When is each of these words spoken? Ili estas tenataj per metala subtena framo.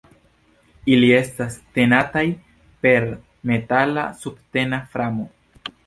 Ili 0.93 1.09
estas 1.17 1.59
tenataj 1.79 2.25
per 2.87 3.09
metala 3.53 4.11
subtena 4.25 4.85
framo. 4.97 5.33